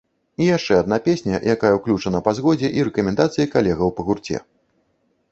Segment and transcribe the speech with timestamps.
[0.43, 4.37] І яшчэ адна песня, якая ўключана па згодзе і рэкамендацыі калегаў па гурце.